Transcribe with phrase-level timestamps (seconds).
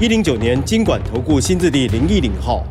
[0.00, 2.66] 一零九年金管投顾新字第零一零号。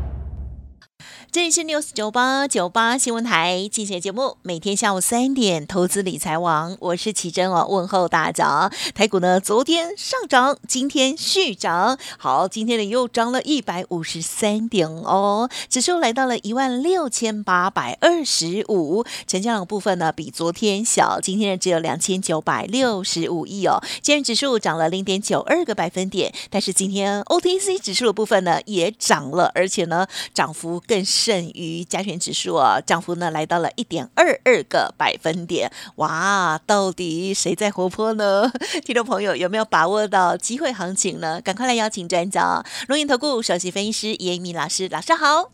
[1.33, 8.71] 这里是 News 九八九八新闻台，进行节目，每天下午三点，投资理财王，我是奇珍哦，问候大家。
[8.93, 31.03] 台股呢，昨天上涨，今天续涨，好，今天呢又涨了一百五十三点哦，指数来到了一万六千八百二十五，成交量部分呢比昨天小，今天呢只有两千九百六十五亿哦，今日指数涨了零点九二个百分点，但是今天 OTC 指数的部分呢也涨了，而且呢涨幅更。
[31.24, 35.71] 胜于加权指数啊，涨幅呢来到了一点二二个百分点。
[35.96, 38.52] 哇，到底谁在活泼呢？
[38.84, 41.40] 听众朋友有没有把握到机会行情呢？
[41.40, 45.49] 赶快来邀请专家，龙岩投顾首席分析师严一鸣老师，老师好。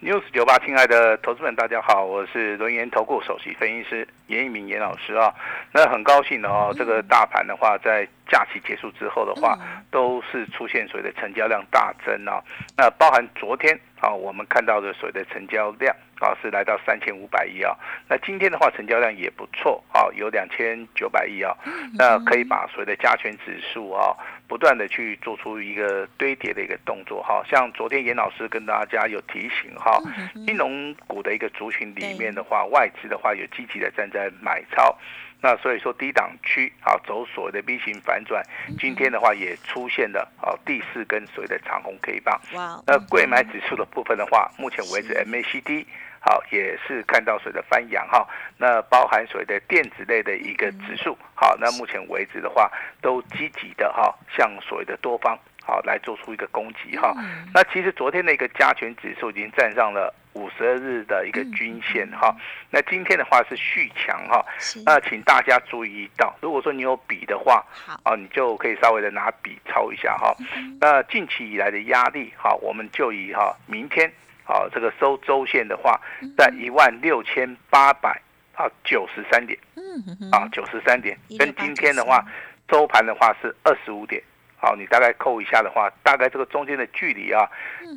[0.00, 5.34] news 九八，亲爱的投资们，大家好，我是轮研投顾首席分析师严一鸣严老师啊。
[5.72, 9.58] 那很高兴的哦，这个大盘的话，在假期结束之后的话，
[9.90, 12.42] 都是出现所谓的成交量大增啊。
[12.76, 17.74] 那包含昨天啊，我们看到的所谓的成交量啊，是来到三千五百亿啊。
[18.08, 21.56] 那今天的话，成交量也不错啊，有两千九百亿啊。
[21.96, 24.14] 那可以把所谓的加权指数啊。
[24.48, 30.00] 不断的去做出一个堆叠的一个动作，哈，像昨天严老师跟大家有提醒，哈，
[30.46, 34.96] 金融股的一个族群里面的话，外资的话有积极的站在买超，
[35.40, 38.42] 那所以说低档区啊走所谓的 V 型反转，
[38.78, 45.84] 今天的话也出现了啊第四根所谓的长红 K 棒，哇，那贵买指数的部分的话，目前为止 MACD。
[46.20, 48.26] 好，也是看到所谓的翻阳哈，
[48.58, 52.68] 那包含所谓的电子类的一个指数，好，那目前为止的话，
[53.00, 57.14] 都积极的哈，向所谓的多方好来做出一个攻击哈。
[57.54, 62.34] 那其实昨天的一个加权指数已经站上了五十二日的一个均线哈，
[62.70, 64.44] 那今天的话是续强哈，
[64.86, 67.64] 那请大家注意到，如果说你有笔的话，
[68.04, 70.34] 好，你就可以稍微的拿笔抄一下哈。
[70.80, 74.10] 那近期以来的压力，哈，我们就以哈明天。
[74.44, 76.00] 好，这个收周线的话，
[76.34, 78.18] 在一万六千八百
[78.54, 82.24] 啊九十三点，嗯，啊九十三点，跟今天的话
[82.66, 84.22] 周盘的话是二十五点，
[84.56, 87.46] 好，你大概扣一下的话，大概这个中间的距离啊，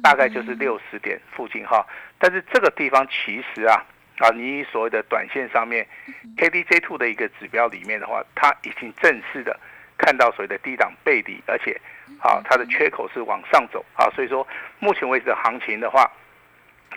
[0.03, 1.87] 大概就是六十点附近哈。
[2.21, 3.83] 但是这个地方其实啊，
[4.19, 5.85] 啊，你所谓的短线上面
[6.37, 9.59] K D J two 的一个指标里面的话，它已经正式的
[9.97, 11.75] 看到所谓的低档背离，而且
[12.21, 14.47] 啊，它的缺口是往上走啊，所以说
[14.79, 16.09] 目前为止的行情的话。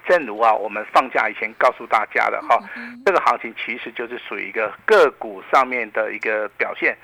[0.06, 2.60] 正如啊，我们放假以前告诉大家的哈，
[3.06, 6.94] 这个行情其实就是属于一个个股上面的一个表现。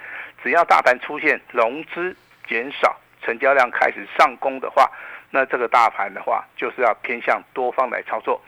[0.43, 2.15] 只要大盘出现融资
[2.47, 4.91] 减少、成交量开始上攻的话，
[5.31, 8.41] 那这个大盘的话就是要偏向多方来操作。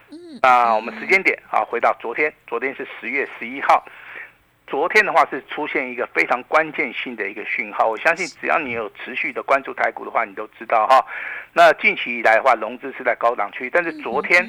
[0.42, 3.84] 那我们时间点啊，回到昨天，昨天是十月十一号。
[4.66, 11.04] 昨天的话是出现一个非常关键性的一个讯号，我相信只要你有持续的关注台股的话，你都知道哈。
[11.52, 14.48] 那近期以来的话，融资是在高档区，但是昨天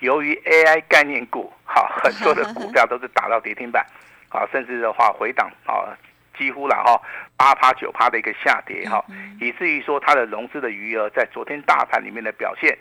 [0.00, 3.86] 由于 AI 概念股，好很多的 股票都是打到跌停板，
[4.30, 5.94] 啊，甚至的话回档啊，
[6.38, 7.00] 几乎了哈
[7.36, 9.04] 八趴九趴的一个下跌哈，
[9.40, 12.76] 以至于说它的融资的余额在昨天大盘里面的表现，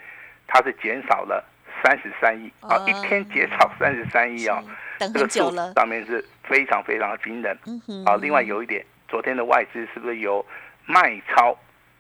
[0.47, 1.43] 它是减少了
[1.83, 4.63] 三十三亿啊，一天减少三十三亿啊。
[4.97, 7.57] 这个数上面是非常非常的惊人，
[8.05, 10.45] 啊，另外有一点，昨天的外资是不是由
[10.85, 11.57] 卖超，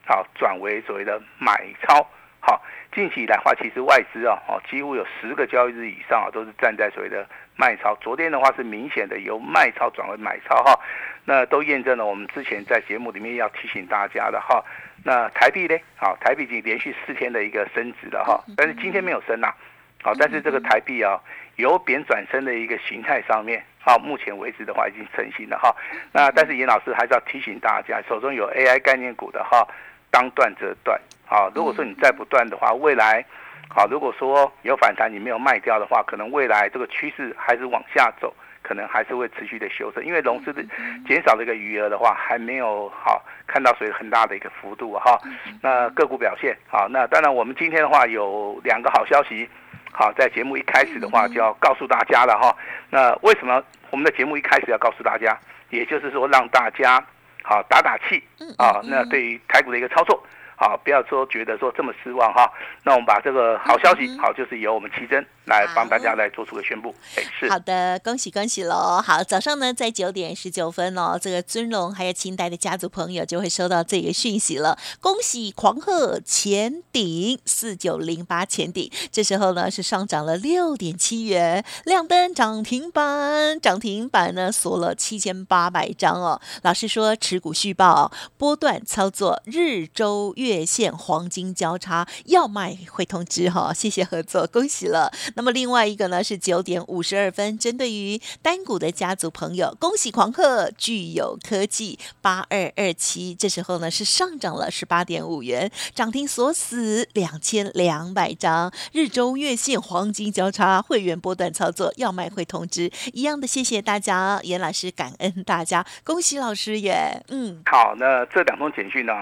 [0.07, 2.07] 好转为所谓的买超？
[2.39, 2.61] 好，
[2.93, 7.27] 近期来话，其实外资啊，哦，几乎有十个交易日以上啊，都是站在所谓的
[7.57, 7.93] 卖超。
[7.95, 10.79] 昨天的话是明显的由卖超转为买超哈，
[11.25, 14.63] 那都验证了我们之前在节目里面要提醒大家的哈。
[15.03, 15.77] 那台币呢？
[15.95, 19.53] 好，台币已经连续四天的一个升值了哈，但是今天没有升呐，
[20.01, 21.19] 好，但是这个台币啊。
[21.57, 25.73] 由贬转升的一个形态上面，好，目前为止的话已经成型了哈。
[26.11, 29.65] 那但是严老师还是要提醒大家，手中有 AI 概念股的哈，
[30.11, 30.99] 当断则断。
[31.25, 33.23] 好，如果说你再不断的话，未来，
[33.69, 38.35] 好，如果说有反弹你没有卖掉的话，可能未来这个趋势还是往下走，
[38.67, 40.63] 可能还是会持续的修正，因为融资的
[41.07, 45.19] 减少的一个余额的话，还没有好看到所以很大的一个幅度哈。
[45.61, 49.47] 那个股表现好，那当然我们今天的话有两个好消息。
[49.91, 52.53] 好，在节目一开始的话就要告诉大家了哈。
[52.89, 55.37] 那为什么我们的节目一开始要告诉大家？
[55.69, 57.01] 也就是说让大家
[57.43, 58.21] 好打打气
[58.57, 58.81] 啊。
[58.83, 60.21] 那对于台股的一个操作，
[60.57, 62.49] 好，不要说觉得说这么失望哈。
[62.83, 66.95] 那我们把这个好消息，好，就是由我们奇珍来帮大家来做出个宣布。
[67.17, 69.01] 哎，是好的，恭喜恭喜喽！
[69.05, 74.77] 好，早上呢在九点十九分哦，这个尊龙还有清代的家族朋友就会收到这个讯息了。
[75.01, 86.39] 恭喜狂贺前顶四九零八前顶，这时候呢是上涨了六点七元，亮灯涨停板，涨停板呢锁了七千八百张哦。
[86.61, 90.44] 老师说持股续报，波段操作，日周月。
[90.45, 95.11] 月线黄金交叉要卖会通知哈，谢谢合作，恭喜了。
[95.35, 119.13] 那么另外一个呢是九点五十二分，针对于单股的家族朋友，恭喜狂贺具有科技八二二七，这时候呢是上涨了十八点五元，涨停锁死两千两百张，日周月线黄金交叉，会员波段操作要卖会通知，一样的谢谢大家，严老师感恩大家，恭喜老师耶，嗯，好，那这两封简讯呢？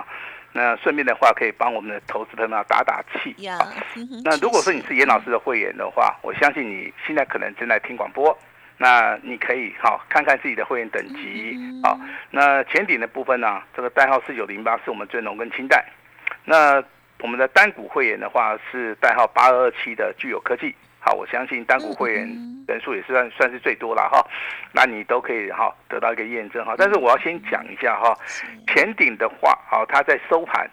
[0.53, 3.35] 那顺便的话，可以帮我们的投资朋友打打气。
[4.23, 8.37] 那如果说你是严老师的会员的话，我相信你现在可能正在听广播。
[8.77, 11.57] 那你可以好看看自己的会员等级。
[11.83, 11.97] 好，
[12.31, 15.85] 那前顶的部分呢，这个代号四九零八是我们尊龙跟清代。
[16.43, 16.83] 那
[17.21, 20.75] 我们的单股会员的话是代号八二二七的具有科技。
[21.05, 22.25] 好，我相信单股会员
[22.65, 24.25] 人数也是算算是最多了哈，
[24.71, 26.75] 那你都可以哈得到一个验证哈。
[26.77, 28.17] 但是我要先讲一下哈，
[28.67, 30.65] 前顶的话，好，它在收盘，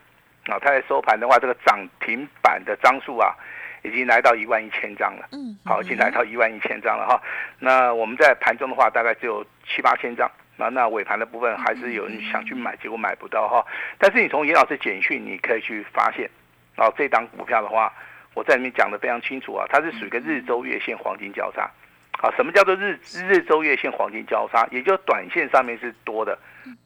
[0.46, 3.34] 啊，它在收盘的话，这个涨停板的张数啊，
[3.82, 7.20] 已经来到一万一千张了，嗯，好，已经来到一万一千张了哈。
[7.58, 13.66] 那我们在盘中的话，大概只有七八千张，那那尾盘的部分还是有人想去买，结果买不到哈。
[13.98, 16.30] 但是你从严老师简讯，你可以去发现，
[16.76, 17.92] 哦，这档股票的话。
[18.34, 21.70] 我在里面讲的非常清楚啊，它是属于一个日周月线黄金交叉，
[22.18, 24.66] 好，什么叫做日日周月线黄金交叉？
[24.70, 26.38] 也就短线上面是多的，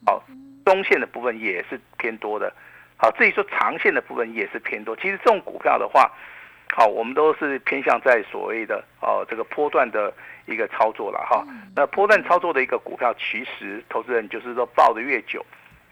[0.06, 0.22] 好，
[0.64, 2.52] 中线的部分也是偏多的，
[2.96, 4.96] 好，至于说长线的部分也是偏多。
[4.96, 6.10] 其实这种股票的话，
[6.74, 10.12] 好，我们都是偏向在所谓的哦这个波段的
[10.46, 11.44] 一个操作了哈。
[11.76, 15.44] 那波段操作的一个股票，其实投资人就是说抱的越久，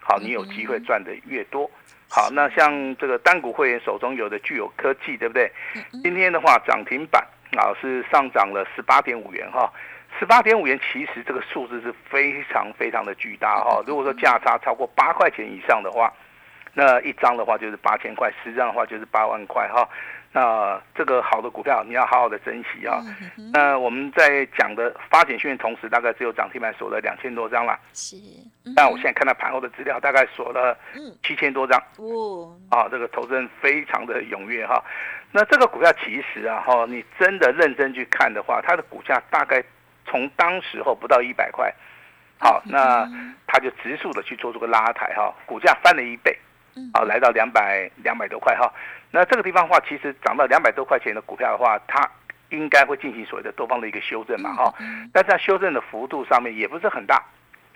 [0.03, 1.69] 好，你有机会赚的越多。
[2.09, 5.51] 好，那像这个单股会员手中有的具有科技，对不对？
[6.03, 7.25] 今天的话涨停板
[7.57, 9.71] 啊是上涨了十八点五元哈，
[10.19, 13.81] 十八点五元其实这个数字是非常非常的巨大哈。
[13.87, 16.13] 如果说价差超过八块钱以上的话，
[16.73, 19.87] 那一张的话就是八千块，十张的话就是八万块哈。
[20.35, 22.99] 那这个好的股票，你要好好的珍惜啊。
[23.53, 27.79] 那我们在讲的发简讯的同时，大概只有涨停板锁了两千多张了。
[27.93, 28.17] 是。
[28.75, 30.75] 但我现在看到盘后的资料，大概锁了
[31.21, 31.79] 七千多张。
[31.97, 32.51] 哦。
[32.71, 34.83] 啊，这个投资人非常的踊跃哈。
[35.31, 39.63] 那这个股票其实啊，哈，你真的认真去看的话，它的股价大概
[40.07, 41.71] 从当时候不到一百块，
[42.39, 43.07] 好，那
[43.45, 46.35] 它就直速的去做这个拉抬哈，股价翻了一倍。
[46.93, 48.71] 好，来到两百两百多块哈。
[49.11, 52.09] 那这个地方的话，其实涨到两百多块钱的股票的话，它
[52.49, 54.73] 应该会进行所谓的多方的一个修正嘛，哈。
[55.13, 57.23] 但是它修正的幅度上面也不是很大，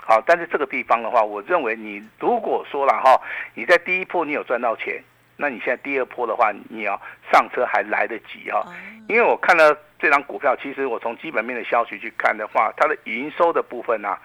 [0.01, 0.21] 好。
[0.25, 3.21] 但是这个地方的话，我认为你如果说了哈，
[3.53, 5.01] 你在第一波你有赚到钱，
[5.35, 6.99] 那你现在第二波的话，你要
[7.31, 8.65] 上车还来得及哈。
[9.07, 14.17] 因为我看了这张股票，其实我从基本面的消息去看的话，它的营收的部分呢，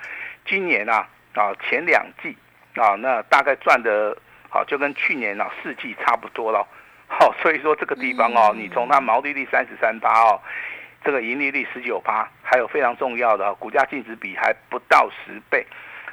[0.47, 2.37] 今年啊啊前两季
[2.75, 4.17] 啊，那大概赚的
[4.53, 6.67] 好就跟去年啊四季差不多了。
[7.09, 10.41] 好，所以说这个地方哦，你从它毛利率三十三八哦，
[11.03, 15.67] 这个盈利率十九八，还有非常重要的股价净值比还不到十倍，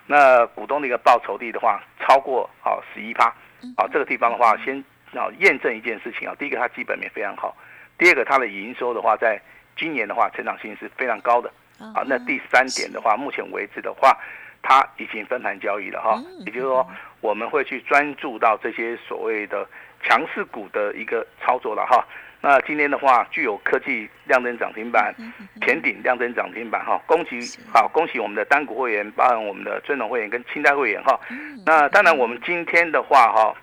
[0.05, 3.33] 那股东的一个报酬率的话超过好十一趴，
[3.77, 7.55] 好这个地方的话，先要验证一件事情啊，第一个它基本面非常好，
[7.97, 9.41] 第二个它的营收的话，在
[9.77, 11.49] 今年的话成长性是非常高的，
[11.79, 14.17] 啊，那第三点的话，目前为止的话，
[14.61, 16.85] 它已经分盘交易了哈，也就是说
[17.21, 19.67] 我们会去专注到这些所谓的。
[20.01, 22.01] 强势股的一个操作了哈，
[22.39, 25.13] 那今天的话，具有科技亮灯涨停板，
[25.61, 31.19] 前顶亮灯涨停板哈，恭喜好恭喜我们的单股会员，包含我们的尊龙会员跟清代会员哈。
[31.65, 33.53] 那当然我们今天的话哈，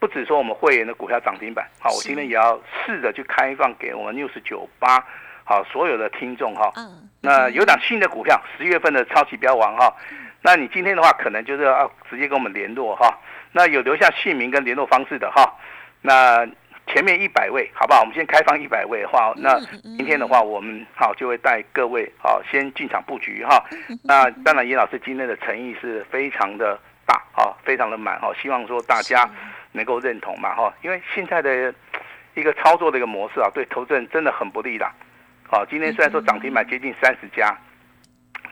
[0.00, 4.98] 不止说我们会员的股票涨停板，好，我今天也要试着去开放给我们六十九八
[5.44, 6.72] 好所有的听众哈。
[7.20, 9.94] 那有档新的股票，十月份的超级标王哈，
[10.42, 13.18] 那你今天的话可能就是要直接跟我们联络哈。
[13.52, 15.52] 那有留下姓名跟联络方式的哈，
[16.02, 16.46] 那
[16.86, 18.00] 前面一百位，好不好？
[18.00, 19.58] 我们先开放一百位的话，那
[19.96, 23.62] 明天的话，我们好就会带各位好先进场布局哈。
[24.02, 29.28] 那当然，严老师今天的诚意是非常的大哈，非常的满哈，希望说大家
[29.72, 31.74] 能够认同嘛哈，因为现在的
[32.34, 34.88] 一个操作的一个模式啊，对投资人真的很不利的。
[35.48, 37.56] 好，今天虽然说涨停板接近三十家，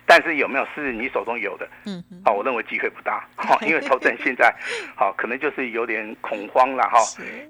[0.08, 1.68] 但是有没有是你手中有的？
[1.84, 4.52] 嗯好，我认为机会不大， 哈，因为投资人现在
[4.96, 6.98] 好可能就是有点恐慌了哈，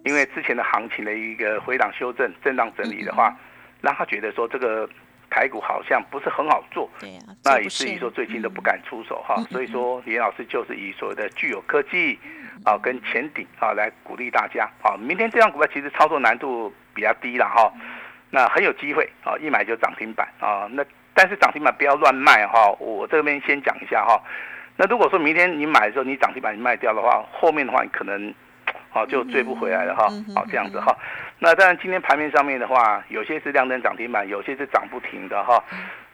[0.05, 3.33] 因为之前的行情的一个回档修正、震荡整理的话，
[3.81, 4.91] 让他觉得说这个
[5.31, 12.19] 台股好像不是很好做，对呀，那以至于说最近都不敢出手哈，所以说严老师就是以所谓的具有科技
[12.65, 17.73] 啊跟前顶啊来鼓励大家啊，明天这张股票其实操作难度比较低了哈，
[18.31, 20.85] 那很有机会啊，一买就涨停板啊，那
[21.19, 24.23] 但是涨停板不要乱卖哈，我这边先讲一下哈，
[24.77, 28.33] 那如果说明天你买的时候你涨停板你卖掉的话，后面的话你可能
[28.89, 30.97] 好就追不回来了哈，好这样子哈。
[31.41, 35.61] 那当然，今天盘面上面的话，有些是亮灯涨停板，有些是涨不停的哈。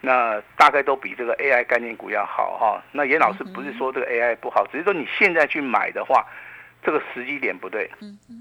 [0.01, 2.83] 那大概都比这个 AI 概念股要好哈。
[2.91, 6.25] 那严老师不是说这个 AI 不好，只是说你现在去买的话，
[6.83, 7.91] 这个时机点不对，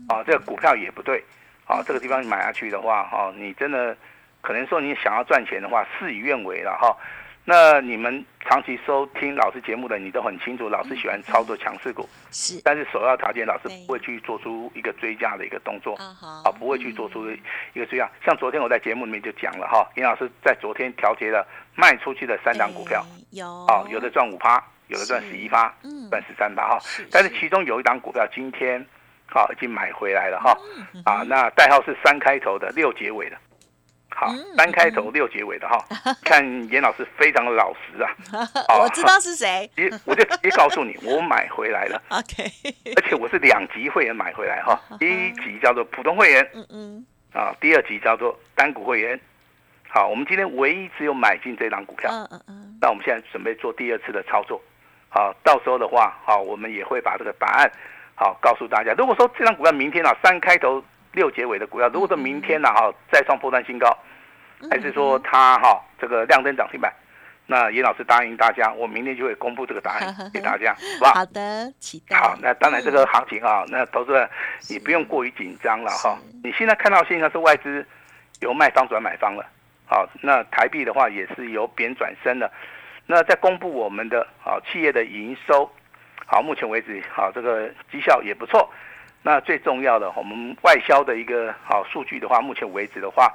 [0.07, 1.21] 啊，这个股票也不对，
[1.65, 3.95] 啊，这个地方你买下去的话，哈，你真的
[4.43, 6.95] 可能说你想要赚钱的话，事与愿违了哈。
[7.45, 15.95] 那你们长期收听老师节目的，你都很清楚，老师喜欢操作强势股，是，但是首要条件，老师不会去做出一个追加的一个动作，
[16.43, 17.29] 啊，不会去做出
[17.73, 18.09] 一个追加。
[18.25, 21.45] 像昨天我在节目里面就讲了哈，严老师在昨天调节了
[21.75, 25.73] 卖出去的三档股票，有，啊，有的赚五趴，有的赚十一趴，
[26.09, 26.79] 赚十三趴哈，
[27.11, 28.85] 但是其中有一档股票今天，
[29.29, 30.57] 好已经买回来了哈，
[31.03, 33.37] 啊，那代号是三开头的六结尾的。
[34.15, 35.83] 好，三开头六结尾的哈，
[36.23, 38.09] 看严老师非常的老实啊。
[38.79, 39.69] 我知道是谁，
[40.05, 42.01] 我就直接告诉你，我买回来了。
[42.09, 42.43] OK，
[42.95, 49.19] 而且我是两级会员买回来哈，第一级叫做普通会员，嗯嗯，啊，第二级叫做单股会员。
[49.89, 54.61] 好，我们今天唯一只有买进这张股票，嗯嗯嗯，那我们现在准备做第二次的操作。
[55.09, 57.71] 好，到时候的话，好，我们也会把这个答案
[58.15, 58.93] 好告诉大家。
[58.95, 60.83] 如果说这张股票明天啊三开头。
[61.13, 63.97] 六结尾的股票，如果说明天呢哈再创破断新高，
[64.69, 66.91] 还是说它哈这个亮灯涨停板，
[67.45, 71.05] 那严老师答应大家，我明天就会公布这个答案 给大家，好不？
[71.05, 72.17] 好好的，期待。
[72.17, 74.27] 好，那当然这个行情啊，那投资人
[74.69, 76.17] 你不用过于紧张了哈。
[76.43, 77.85] 你现在看到现在是外资
[78.41, 79.45] 由卖方转买方了，
[79.85, 82.51] 好，那台币的话也是由贬转升了。
[83.05, 85.69] 那在公布我们的啊企业的营收，
[86.25, 88.67] 好，目前为止好这个绩效也不错。
[89.23, 93.33] 那最重要的，我们外销的一个好数据的话，目前为止的话，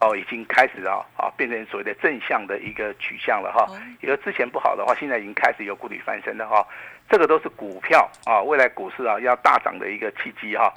[0.00, 3.66] 哦，已经开始啊啊变成所谓的正向的一个取向了哈。
[4.02, 6.66] 也就之前不好的话，现在已经开始有股底翻身了哈。
[7.08, 10.72] 这个都是股票啊，未来股市啊要大涨的一个契机哈。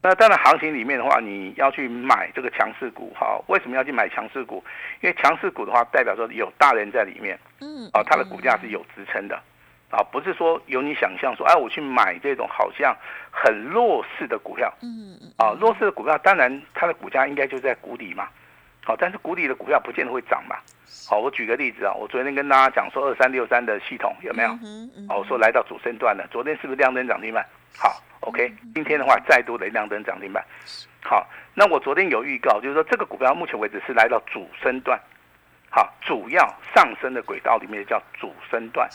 [0.00, 3.38] 那当然行情里面的话，你要去买这个强势股哈。
[3.48, 4.64] 为什么要去买强势股？
[5.02, 9.38] 因为强势股的话，代表说有大人在里面，嗯，啊，它的股价是有支撑的。
[9.90, 12.96] 啊，不是说有你想象说，哎，我去买这种好像
[13.30, 18.28] 很弱势的股票，嗯嗯，啊，弱势的股票，当然它的股价应该就在谷底嘛，
[18.84, 20.56] 好，但是谷底的股票不见得会涨嘛，
[21.08, 24.50] 好，我举个例子啊，我昨天跟大家讲说二三六三的系统有没有？
[25.08, 27.46] 哦，我说来到主升段了，昨天是不是亮灯涨停板？
[27.78, 30.44] 好，OK，今天的话再度的亮灯涨停板，
[31.02, 34.98] 好，那我昨天有预告，就是说这个股票目前为止是来到主升段，
[35.74, 38.88] 好，主要上升的轨道里面叫主升段。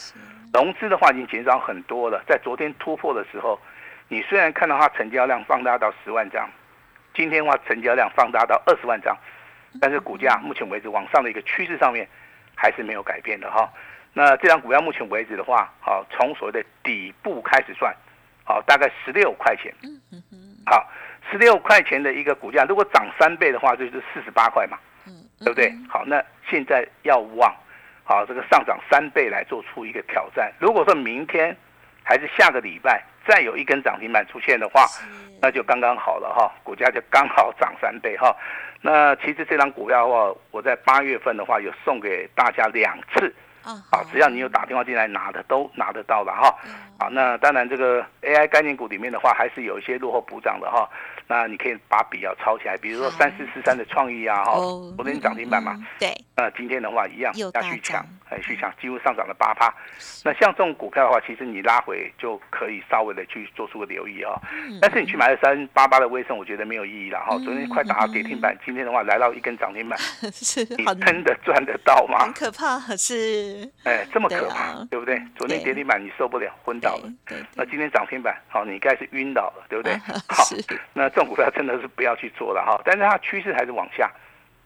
[0.53, 3.59] 融资的话已经减少很多了，在昨天突破的时候，
[4.07, 6.49] 你虽然看到它成交量放大到十万张，
[7.13, 9.13] 今天的话成交量放大到二十万张，
[9.81, 12.07] 但是股价目前为止往上的一个趋势上面
[12.55, 13.69] 还是没有改变的哈。
[14.13, 17.93] 那这张股票目前为止的话，好从所谓的底部开始算，
[18.45, 19.75] 好大概十六块钱，
[20.65, 20.89] 好
[21.29, 24.77] 十六块钱的一个股价，如果涨三倍的话，就是四十八块嘛，
[25.39, 25.73] 对不对？
[25.87, 27.53] 好，那现在要往。
[28.03, 30.51] 好，这个上涨三倍来做出一个挑战。
[30.59, 31.55] 如果说明天
[32.03, 34.87] 还是下个礼拜再有一根涨停板出现的话，
[35.39, 38.35] 那就刚刚好了哈，股价就刚好涨三倍哈。
[38.81, 43.31] 那其实这张股票的话，我在八月份的话有送给大家两次，
[43.89, 46.55] 啊，只要你有打电话进来拿的都拿得到了哈。
[46.99, 50.89] 好，那当然这个 AI 概念股里面的话，还是有一些落后补涨的哈。
[51.27, 54.53] 那你可以把笔要抄起来，比如说三四四三的创意啊，哈，
[54.97, 59.71] 昨天涨停板嘛，对，那今天的话一样要去抢，哎，去抢，几乎上涨了八趴。
[60.25, 64.33] 那像这种股票的话，其实你拉回就可以稍微的去做出个留意啊。
[64.81, 67.37] 但是你去买了三八八的微升，我觉得没有意义了哈。
[67.45, 69.99] 昨天快打到跌停板，今天的话来到一根涨停板，
[70.33, 72.19] 是，你真的赚得到吗？
[72.21, 75.21] 很可怕，是，哎，这么可怕，对不对？
[75.35, 77.11] 昨天跌停板你受不了，昏倒了，
[77.55, 79.95] 那今天涨停板，好，你应该是晕倒了，对不对？
[80.27, 80.43] 好，
[80.93, 81.09] 那。
[81.09, 84.09] 这种股票真的是不要去做了哈，但是它趋势还是往下，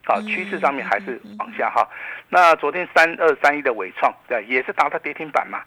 [0.05, 1.87] 好，趋势上面还是往下哈。
[2.27, 5.63] 那昨天三二三一的伟创，对，也是达到跌停板嘛，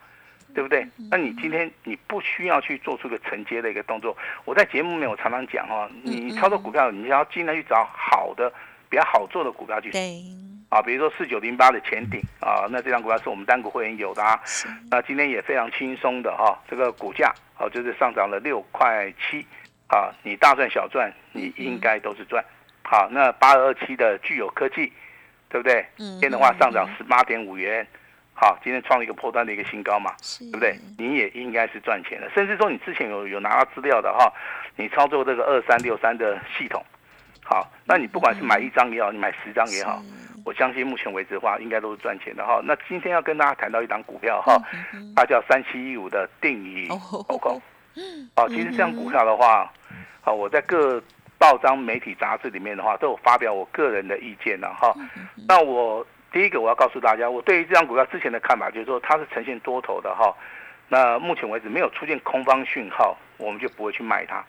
[0.55, 0.87] 对不对？
[1.11, 4.17] 那你今天你不需要去做出个承接的一个动作。
[4.45, 8.53] 我在节目里面我常常讲哦，你操作股票，你要尽量去找好的、
[8.91, 9.91] 比较好做的股票去。
[10.83, 14.41] 比如说四九零八的前顶啊，那这张股票是我们单股会员有的啊，
[14.91, 19.47] 那今天也非常轻松的哈，这个股价啊就是上涨了六块七
[19.89, 22.45] 啊，你大赚小赚，你应该都是赚。
[22.83, 24.93] 好，那八二二七的具有科技，
[25.49, 25.85] 对不对？
[25.97, 27.85] 今天的话上涨十八点五元，
[28.33, 30.79] 好，今天创了一个破端的一个新高嘛，对不对？
[30.97, 34.33] 你也应该是赚钱的，甚至说你之前有有拿到资料的哈，
[34.77, 36.81] 你操作这个二三六三的系统，
[37.43, 40.01] 好，那你不管是买一张也好，你买十张也好，
[40.47, 42.61] 我相信目前为止的话，应该都是赚钱的哈。
[42.63, 44.57] 那今天要跟大家谈到一档股票哈，
[45.17, 47.61] 它叫三七一五的定义欧空，
[48.37, 49.69] 好，其实这张股票的话，
[50.23, 51.03] 好，我在各。
[51.39, 54.91] 报章、媒体、杂志里面的话，都有发表我个人的意见了哈。
[55.47, 60.35] 那我第一个我要告诉大家，我对于这张股票之前的看法就是说，它是呈现多头的哈。
[60.89, 64.43] 那目前为止没有出现空方讯号，我们就不会去卖它。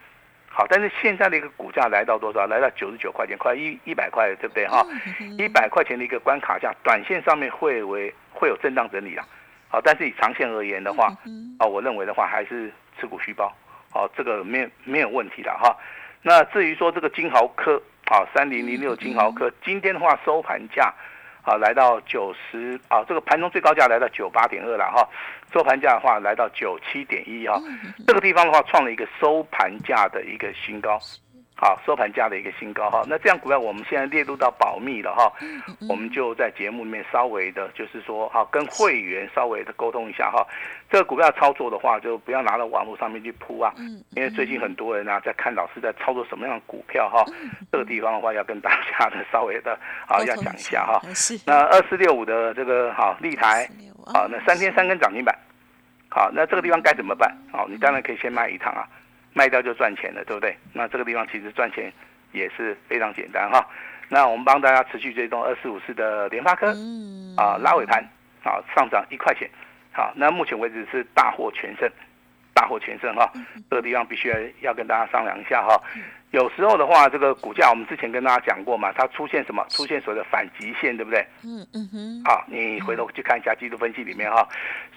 [0.57, 2.47] 好，但是现在的一个股价来到多少？
[2.47, 4.83] 来到九十九块钱，快一一百块，对不对哈？
[5.37, 9.23] 一百块钱的一个关卡价，短线上面会为会有震荡整理啊。
[9.69, 11.15] 好，但是以长线而言的话，
[11.59, 13.55] 啊，我认为的话还是持股续包。
[13.91, 15.77] 好，这个没没有问题的哈。
[16.23, 20.91] 那至于说这个金豪科啊，三零零六金豪科，今天的话收盘价
[21.47, 25.07] 啊来到九十啊，这个盘中最高价来到九八点二了哈，
[25.53, 27.57] 收盘价的话来到九七点一哈，
[28.05, 30.99] 这个地方的话创了一个收盘价的一个新高。
[31.59, 35.33] 好，收盘价的一个新高哈，那这样股票我们现在列入到保密了哈，
[35.89, 40.45] 我们就在节目里面稍微的，就是说哈，跟会员稍微的沟通一下哈，
[40.87, 43.73] 这个股票操作的话，就不要拿到网络上面去铺啊，
[44.11, 47.25] 因为最近很多人啊在看老师在操作什么样的股票哈，
[47.71, 49.73] 这个地方的话要跟大家的稍微的
[50.07, 51.01] 啊要讲一下哈，
[51.43, 53.67] 那二四六五的这个好立台，
[54.05, 55.35] 好，那三天三根涨停板，
[56.07, 57.35] 好，那这个地方该怎么办？
[57.51, 58.87] 好，你当然可以先卖一趟啊。
[59.37, 60.57] 卖掉就赚钱了，对不对？
[60.73, 61.93] 那这个地方其实赚钱
[62.31, 63.63] 也是非常简单哈。
[64.09, 66.73] 那我们帮大家持续追踪二四五四的联发科，
[67.37, 68.03] 啊拉尾盘
[68.43, 69.47] 啊上涨一块钱，
[69.91, 71.87] 好，那目前为止是大获全胜，
[72.51, 73.29] 大获全胜哈。
[73.69, 75.79] 这个地方必须要跟大家商量一下哈。
[76.31, 79.63] 有时候的话，这个股价我们之前跟大家讲过嘛，它出现什么？
[79.69, 81.25] 出现所谓的反极线，对不对？
[81.43, 82.23] 嗯嗯哼。
[82.25, 84.47] 好，你回头去看一下季度分析里面哈，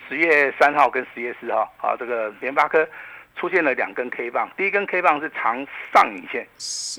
[0.09, 2.89] 十月三号跟十月四号，好，这个联发科。
[3.37, 6.47] 出现了两根 K 棒，第一根 K 棒是长上影线，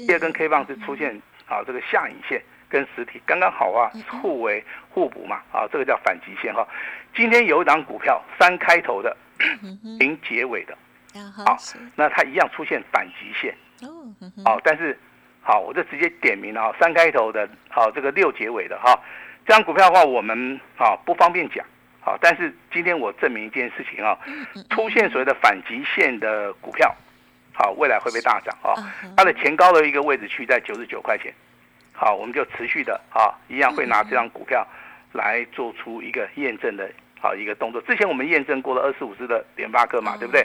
[0.08, 1.16] 第二根 K 棒是出现
[1.48, 3.92] 啊这个下影线，跟实体刚刚好啊，
[4.22, 6.68] 互为互补嘛，啊这个叫反极线哈。
[7.16, 9.16] 今天有一档股票三开头的，
[10.00, 10.76] 零结尾的，
[11.46, 11.56] 好，
[11.96, 13.56] 那它一样出现反极线，
[14.46, 14.98] 哦，但是
[15.42, 19.00] 好，我就直接点名了啊，三开头的，好这个六结尾的哈，
[19.46, 21.64] 这张股票的话我们啊不方便讲。
[22.02, 24.18] 好，但是今天我证明一件事情啊，
[24.72, 26.94] 出现所谓的反极限的股票，
[27.54, 28.74] 好，未来会被大涨啊。
[29.16, 31.32] 它的前高的一个位置区在九十九块钱，
[31.94, 34.68] 好，我们就持续的啊，一样会拿这张股票
[35.14, 36.90] 来做出一个验证的。
[37.22, 40.44] 好一个动作，之前我们验证过了二十五只的联发科嘛，对不对？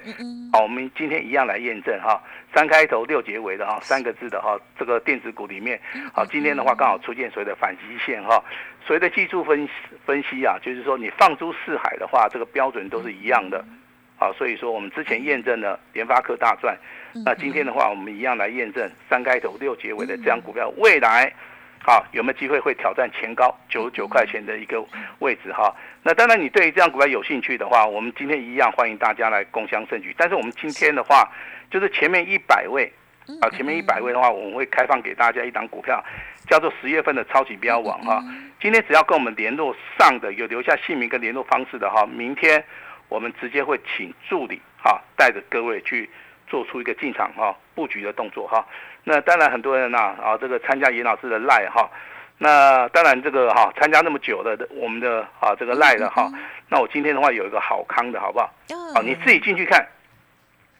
[0.52, 2.22] 好，我们今天一样来验证哈，
[2.54, 5.80] 三开头六结尾的哈，三个字的哈，这个电子股里面，
[6.12, 8.44] 好，今天的话刚好出现所谓的反击线哈，
[8.84, 9.66] 所谓的技术分
[10.04, 13.64] 分析啊，就是说你放诸四海的话，这个标准都是一样的，
[14.18, 16.76] 好，所以说我们之前验证了联发科大赚，
[17.24, 21.32] 那今天的话我们一样来验证三开头六结尾的这样股票未来。
[21.86, 24.84] 好，有没有机会会挑战前高九十九块钱的一个
[25.20, 25.72] 位置哈？
[26.02, 30.12] 那当然，你对于这样股票有兴趣的话，我们今天一样欢迎大家来共享盛举。
[30.18, 31.30] 但是我们今天的话，
[31.70, 32.92] 就是前面一百位
[33.40, 36.04] 啊，前面一百位的话，我们会开放给大家一档股票，
[36.48, 38.20] 叫做十月份的超级标王哈。
[38.60, 42.64] 今天只要跟我们联络上的，有留下姓名跟联络方式的哈，明天
[43.08, 46.10] 我们直接会请助理哈，带着各位去
[46.46, 48.66] 做出一个进场哈布局的动作哈。
[49.04, 51.88] 那当然，很多人呐啊，这个参加严老师的赖哈，
[52.38, 56.30] 那当然这个哈参加那么久的我们的啊这个赖的哈，
[56.68, 58.52] 那我今天的话有一个好康的好不好？
[58.94, 59.86] 好，你自己进去看。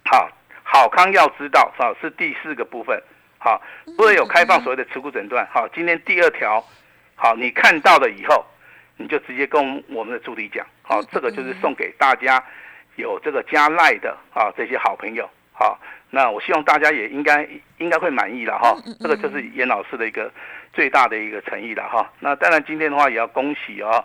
[0.04, 0.28] 好，
[0.62, 3.00] 好康要知道啊，是第四个部分。
[3.38, 3.60] 好，
[3.96, 5.46] 不会有开放所谓的持股诊断。
[5.52, 6.64] 好，今天第二条，
[7.14, 8.44] 好，你看到了以后，
[8.96, 10.66] 你就直接跟我们的助理讲。
[10.82, 12.42] 好，这个就是送给大家
[12.96, 15.28] 有这个加赖的啊这些好朋友。
[15.58, 15.78] 好。
[16.10, 17.46] 那我希望大家也应该
[17.78, 20.30] 应该会满意了哈，这个就是严老师的一个
[20.72, 22.08] 最大的一个诚意了哈。
[22.20, 24.02] 那当然今天的话也要恭喜啊，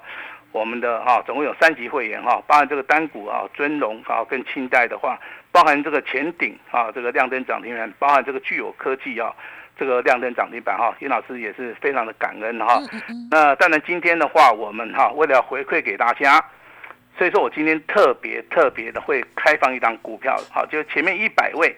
[0.52, 5.18] 我们的哈总共有三级会员哈，包含这个单股啊尊龙啊跟清代的话，
[5.52, 9.32] 包含这个前顶啊这个亮灯涨停板，包含这个具有科技啊
[9.78, 12.82] 这个亮灯涨停板哈，严老师也是非常的感恩哈。
[13.30, 16.44] 那当然今天的话，我们哈为了回馈给大家。
[17.22, 21.72] 所以说我今天特别特别的会开放一张股票，好，就前面一百位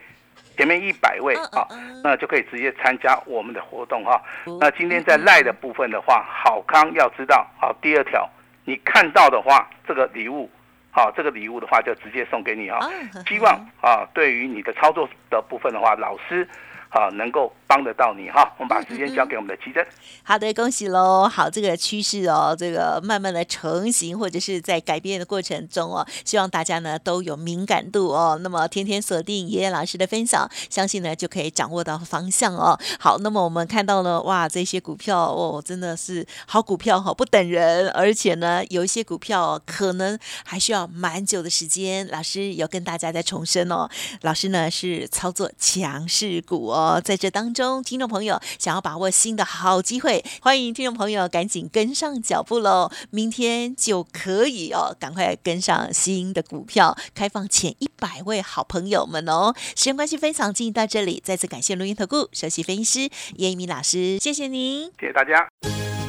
[0.55, 1.67] 前面一百位啊，
[2.01, 4.13] 那就可以直接参加我们的活动哈。
[4.45, 8.25] 哦那今天在赖的部分的话，好康要知道，好，第二条，
[8.63, 10.49] 你看到的话，这个礼物，
[10.91, 12.77] 好，这个礼物的话就直接送给你哈。
[12.77, 12.89] 哦
[13.27, 16.47] 希望啊，对于你的操作的部分的话，老师
[16.87, 18.53] 啊能够帮得到你哈。
[18.59, 19.83] 我们把时间交给我们的奇珍。
[20.21, 21.27] 好的，恭喜喽！
[21.27, 28.37] 好，这个趋势哦，这个慢慢的成型，或者是在改变的过程中哦，希望大家呢都有敏感度哦。
[28.43, 32.77] 那么天天锁定爷爷老师的分享，相信呢就可以掌握到方向哦。
[32.99, 42.07] 好，那么我们看到了哇，这些股票哦，真的是好股票哈、不等人，而且呢有一些股票、哦、可能还需要蛮久的时间。
[42.09, 43.89] 老师有跟大家再重申哦，
[44.21, 52.91] 老师呢是操作强势股哦，在这当中，听众朋友想要把握新的好机会，欢迎听众朋友赶紧跟上脚步喽！
[53.11, 59.53] 明天就可以哦，赶快跟上新的股票，开放前一百位好朋友们哦。
[59.75, 64.91] 时间关系，分享进行到这里，再次感谢录音投顾首席分析师叶一鸣老师，谢谢您。
[64.99, 65.47] 谢谢大家。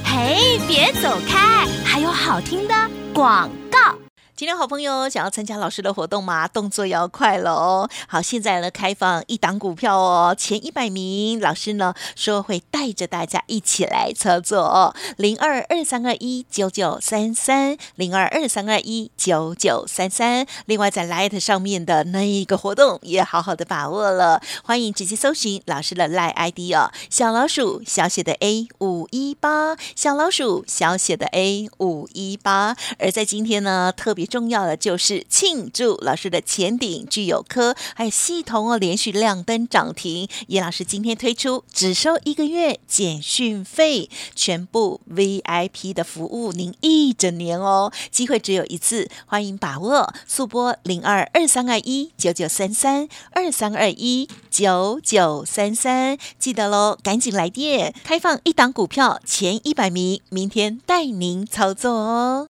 [0.05, 2.75] 嘿，别走开，还有好听的
[3.13, 4.04] 广告。
[4.37, 6.49] 今天好朋友想要参加老师的活动吗？
[6.49, 7.89] 动作要快了哦！
[8.09, 20.45] 好，现在呢开放一档股票哦，前一百名老师呢说会带着大家一起来操作哦，零二二三二一九九三三，零二二三二一九九三三。
[20.67, 32.77] 另外在 Light 上面的那一个活动也好好的把握了，欢迎直接搜寻老师的 Light ID 哦，小老鼠小写的 A 五一八，小老鼠小写的 A 五一八。
[32.99, 40.29] 而在今天呢，特别重要的就是庆祝老师的前顶具有科还有系统哦，连续亮灯涨停。
[40.49, 62.54] 叶老师今天推出只收一个月简讯费，全部 VIP 的服务，您一整年哦，机会只有一次，欢迎把握，速拨零二二三二一九九三三二三二一九九三三，记得喽，赶紧来电，开放一档股票前一百名，明天带您操作哦。